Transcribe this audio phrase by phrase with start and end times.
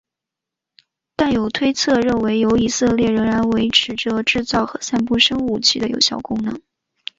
[1.15, 6.63] 但有推测认为以色列仍然维持着制造和散布生物武器的有效能力。